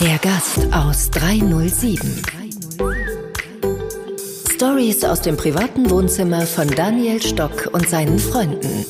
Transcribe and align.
Gast 0.00 0.60
aus 0.72 1.10
307. 1.10 2.22
Stories 4.54 5.04
aus 5.04 5.20
dem 5.20 5.36
privaten 5.36 5.90
Wohnzimmer 5.90 6.46
von 6.46 6.68
Daniel 6.68 7.20
Stock 7.20 7.68
und 7.74 7.86
seinen 7.86 8.18
Freunden. 8.18 8.86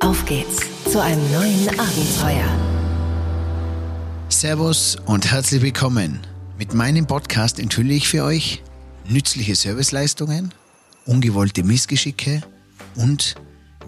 Auf 0.00 0.24
geht's 0.24 0.62
zu 0.90 0.98
einem 1.02 1.20
neuen 1.30 1.68
Abenteuer. 1.78 2.48
Servus 4.30 4.96
und 5.04 5.30
herzlich 5.30 5.60
willkommen. 5.60 6.20
Mit 6.58 6.72
meinem 6.72 7.06
Podcast 7.06 7.60
enthülle 7.60 7.92
ich 7.92 8.08
für 8.08 8.24
euch 8.24 8.62
nützliche 9.06 9.54
Serviceleistungen, 9.54 10.54
ungewollte 11.04 11.64
Missgeschicke 11.64 12.40
und 12.94 13.34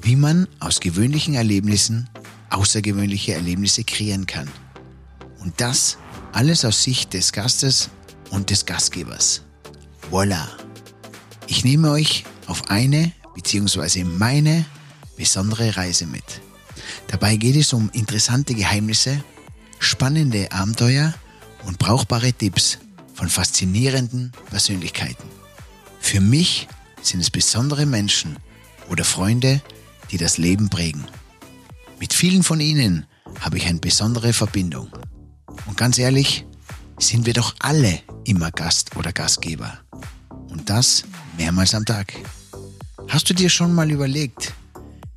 wie 0.02 0.16
man 0.16 0.46
aus 0.60 0.80
gewöhnlichen 0.80 1.34
Erlebnissen 1.34 2.10
außergewöhnliche 2.50 3.32
Erlebnisse 3.32 3.84
kreieren 3.84 4.26
kann. 4.26 4.50
Und 5.40 5.54
das 5.62 5.96
alles 6.32 6.64
aus 6.64 6.82
Sicht 6.82 7.14
des 7.14 7.32
Gastes 7.32 7.90
und 8.30 8.50
des 8.50 8.66
Gastgebers. 8.66 9.42
Voila! 10.10 10.48
Ich 11.46 11.64
nehme 11.64 11.90
euch 11.90 12.24
auf 12.46 12.68
eine 12.70 13.12
bzw. 13.34 14.04
meine 14.04 14.64
besondere 15.16 15.76
Reise 15.76 16.06
mit. 16.06 16.40
Dabei 17.08 17.36
geht 17.36 17.56
es 17.56 17.72
um 17.72 17.90
interessante 17.92 18.54
Geheimnisse, 18.54 19.22
spannende 19.78 20.52
Abenteuer 20.52 21.14
und 21.66 21.78
brauchbare 21.78 22.32
Tipps 22.32 22.78
von 23.14 23.28
faszinierenden 23.28 24.32
Persönlichkeiten. 24.50 25.24
Für 26.00 26.20
mich 26.20 26.68
sind 27.02 27.20
es 27.20 27.30
besondere 27.30 27.86
Menschen 27.86 28.36
oder 28.88 29.04
Freunde, 29.04 29.60
die 30.10 30.18
das 30.18 30.38
Leben 30.38 30.68
prägen. 30.68 31.04
Mit 31.98 32.12
vielen 32.12 32.42
von 32.42 32.60
ihnen 32.60 33.06
habe 33.40 33.58
ich 33.58 33.66
eine 33.66 33.80
besondere 33.80 34.32
Verbindung. 34.32 34.88
Und 35.68 35.76
ganz 35.76 35.98
ehrlich, 35.98 36.46
sind 36.98 37.26
wir 37.26 37.34
doch 37.34 37.54
alle 37.60 38.00
immer 38.24 38.50
Gast 38.50 38.96
oder 38.96 39.12
Gastgeber. 39.12 39.78
Und 40.48 40.68
das 40.68 41.04
mehrmals 41.36 41.74
am 41.74 41.84
Tag. 41.84 42.14
Hast 43.08 43.28
du 43.30 43.34
dir 43.34 43.50
schon 43.50 43.74
mal 43.74 43.90
überlegt, 43.90 44.54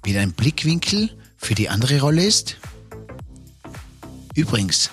wie 0.03 0.13
dein 0.13 0.33
Blickwinkel 0.33 1.09
für 1.37 1.55
die 1.55 1.69
andere 1.69 2.01
Rolle 2.01 2.25
ist? 2.25 2.57
Übrigens, 4.35 4.91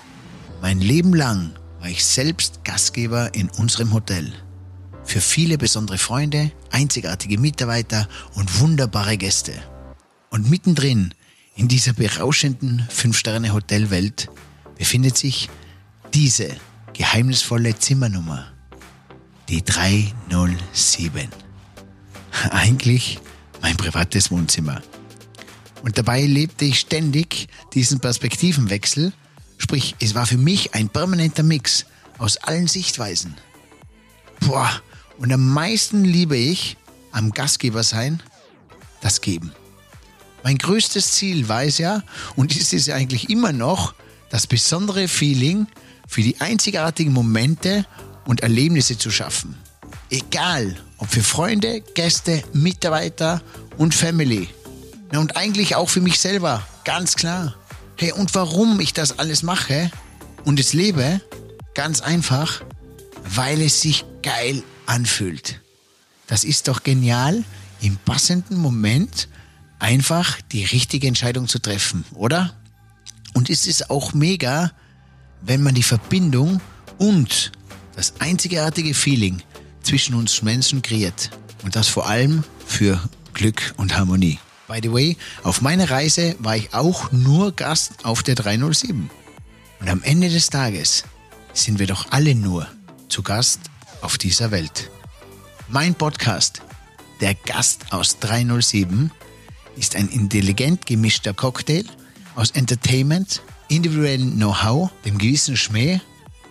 mein 0.62 0.81
Leben 0.81 1.12
lang 1.12 1.53
war 1.81 1.89
ich 1.89 2.05
selbst 2.05 2.64
Gastgeber 2.64 3.34
in 3.34 3.51
unserem 3.51 3.92
Hotel. 3.92 4.33
Für 5.05 5.20
viele 5.20 5.59
besondere 5.59 5.98
Freunde, 5.98 6.53
einzigartige 6.70 7.39
Mitarbeiter 7.39 8.09
und 8.34 8.61
wunderbare 8.61 9.17
Gäste. 9.17 9.55
Und 10.31 10.48
mittendrin 10.48 11.14
in 11.56 11.67
dieser 11.67 11.95
berauschenden 11.95 12.86
Fünf-Sterne-Hotelwelt 12.91 14.29
befindet 14.79 15.19
sich 15.19 15.51
diese 16.15 16.57
geheimnisvolle 16.95 17.79
Zimmernummer, 17.79 18.47
die 19.48 19.62
307. 19.62 21.29
Eigentlich 22.51 23.20
mein 23.61 23.77
privates 23.77 24.31
Wohnzimmer. 24.31 24.81
Und 25.83 25.98
dabei 25.98 26.25
lebte 26.25 26.65
ich 26.65 26.81
ständig 26.81 27.48
diesen 27.75 28.01
Perspektivenwechsel, 28.01 29.12
sprich 29.59 29.97
es 30.01 30.15
war 30.15 30.27
für 30.27 30.39
mich 30.39 30.75
ein 30.75 30.89
permanenter 30.89 31.42
Mix 31.42 31.87
aus 32.19 32.37
allen 32.39 32.67
Sichtweisen. 32.67 33.37
Boah, 34.41 34.70
und 35.19 35.33
am 35.33 35.53
meisten 35.53 36.05
liebe 36.05 36.37
ich 36.37 36.77
am 37.13 37.33
Gastgeber 37.33 37.83
sein, 37.83 38.23
das 39.01 39.20
Geben. 39.20 39.53
Mein 40.45 40.59
größtes 40.59 41.13
Ziel 41.13 41.48
war 41.48 41.65
es 41.65 41.79
ja 41.79 42.03
und 42.37 42.57
ist 42.57 42.73
es 42.73 42.89
eigentlich 42.89 43.31
immer 43.31 43.53
noch, 43.53 43.95
das 44.31 44.47
besondere 44.47 45.09
Feeling 45.09 45.67
für 46.07 46.23
die 46.23 46.41
einzigartigen 46.41 47.13
Momente 47.13 47.85
und 48.27 48.41
Erlebnisse 48.41 48.98
zu 48.98 49.11
schaffen. 49.11 49.57
Egal, 50.11 50.77
ob 50.98 51.11
für 51.11 51.23
Freunde, 51.23 51.83
Gäste, 51.95 52.42
Mitarbeiter 52.52 53.42
und 53.77 53.95
Family. 53.95 54.48
und 55.13 55.36
eigentlich 55.36 55.77
auch 55.77 55.89
für 55.89 56.02
mich 56.02 56.19
selber, 56.19 56.67
ganz 56.85 57.17
klar. 57.17 57.55
Hey, 57.97 58.13
und 58.13 58.35
warum 58.35 58.79
ich 58.80 58.92
das 58.92 59.19
alles 59.19 59.42
mache 59.42 59.91
und 60.45 60.61
es 60.61 60.73
lebe? 60.73 61.20
Ganz 61.75 62.01
einfach, 62.01 62.63
weil 63.25 63.63
es 63.63 63.81
sich 63.81 64.05
geil 64.23 64.63
anfühlt. 64.86 65.61
Das 66.27 66.45
ist 66.45 66.69
doch 66.69 66.83
genial, 66.83 67.42
im 67.81 67.97
passenden 67.97 68.58
Moment 68.58 69.29
einfach 69.79 70.41
die 70.52 70.64
richtige 70.64 71.07
Entscheidung 71.07 71.48
zu 71.48 71.58
treffen, 71.58 72.05
oder? 72.14 72.58
Und 73.39 73.51
es 73.51 73.69
ist 73.69 73.89
auch 73.89 74.15
mega, 74.15 74.73
wenn 75.43 75.63
man 75.63 75.73
die 75.73 75.85
Verbindung 75.85 76.61
und 76.99 77.53
das 77.95 78.15
einzigartige 78.19 78.95
Feeling 78.95 79.45
zwischen 79.81 80.17
uns 80.17 80.43
Menschen 80.43 80.83
kreiert. 80.83 81.31
Und 81.63 81.77
das 81.77 81.87
vor 81.87 82.09
allem 82.09 82.43
für 82.67 83.01
Glück 83.35 83.75
und 83.77 83.97
Harmonie. 83.97 84.41
By 84.67 84.81
the 84.83 84.93
way, 84.93 85.17
auf 85.45 85.61
meiner 85.61 85.89
Reise 85.89 86.35
war 86.41 86.57
ich 86.57 86.75
auch 86.75 87.13
nur 87.13 87.53
Gast 87.53 88.05
auf 88.05 88.25
der 88.25 88.35
307. 88.35 89.09
Und 89.79 89.89
am 89.89 90.03
Ende 90.03 90.29
des 90.29 90.51
Tages 90.51 91.05
sind 91.53 91.79
wir 91.79 91.87
doch 91.87 92.11
alle 92.11 92.35
nur 92.35 92.67
zu 93.09 93.23
Gast 93.23 93.61
auf 94.01 94.19
dieser 94.19 94.51
Welt. 94.51 94.91
Mein 95.69 95.95
Podcast, 95.95 96.61
der 97.20 97.37
Gast 97.37 97.93
aus 97.93 98.19
307, 98.19 99.13
ist 99.77 99.95
ein 99.95 100.09
intelligent 100.09 100.87
gemischter 100.87 101.35
Cocktail 101.35 101.85
aus 102.39 102.53
Entertainment, 102.53 103.43
individuellem 103.69 104.37
Know-how, 104.37 104.91
dem 105.05 105.19
gewissen 105.19 105.57
Schmäh 105.57 106.01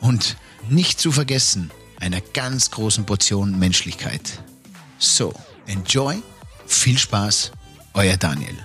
und 0.02 0.36
nicht 0.70 1.00
zu 1.00 1.14
vergessen 1.14 1.72
einer 2.00 2.20
ganz 2.20 2.72
großen 2.72 3.06
Portion 3.06 3.58
Menschlichkeit. 3.58 4.44
So, 5.00 5.34
enjoy, 5.66 6.22
viel 6.66 6.98
Spaß, 6.98 7.54
euer 7.94 8.18
Daniel. 8.18 8.56